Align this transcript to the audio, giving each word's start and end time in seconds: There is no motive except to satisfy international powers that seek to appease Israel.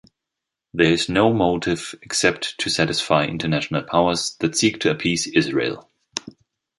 There 0.73 0.91
is 0.91 1.09
no 1.09 1.31
motive 1.31 1.93
except 2.01 2.57
to 2.57 2.71
satisfy 2.71 3.25
international 3.25 3.83
powers 3.83 4.35
that 4.39 4.55
seek 4.57 4.79
to 4.79 4.89
appease 4.89 5.27
Israel. 5.27 5.91